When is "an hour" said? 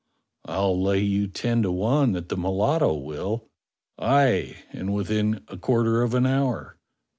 6.15-6.79